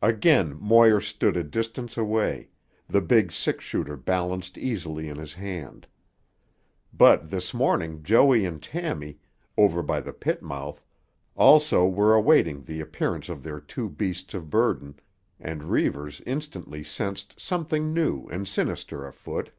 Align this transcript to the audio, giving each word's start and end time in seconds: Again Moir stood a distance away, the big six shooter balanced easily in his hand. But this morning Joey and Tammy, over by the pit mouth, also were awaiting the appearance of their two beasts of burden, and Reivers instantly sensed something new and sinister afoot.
Again 0.00 0.56
Moir 0.60 1.00
stood 1.00 1.36
a 1.36 1.42
distance 1.42 1.96
away, 1.96 2.50
the 2.88 3.00
big 3.00 3.32
six 3.32 3.64
shooter 3.64 3.96
balanced 3.96 4.56
easily 4.56 5.08
in 5.08 5.16
his 5.16 5.34
hand. 5.34 5.88
But 6.94 7.30
this 7.32 7.52
morning 7.52 8.04
Joey 8.04 8.44
and 8.44 8.62
Tammy, 8.62 9.18
over 9.58 9.82
by 9.82 10.00
the 10.00 10.12
pit 10.12 10.40
mouth, 10.40 10.84
also 11.34 11.84
were 11.84 12.14
awaiting 12.14 12.62
the 12.62 12.78
appearance 12.80 13.28
of 13.28 13.42
their 13.42 13.58
two 13.58 13.88
beasts 13.88 14.34
of 14.34 14.50
burden, 14.50 15.00
and 15.40 15.64
Reivers 15.64 16.22
instantly 16.26 16.84
sensed 16.84 17.40
something 17.40 17.92
new 17.92 18.28
and 18.28 18.46
sinister 18.46 19.04
afoot. 19.04 19.50